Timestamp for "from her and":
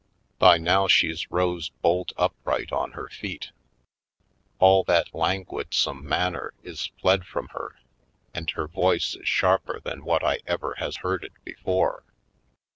7.23-8.49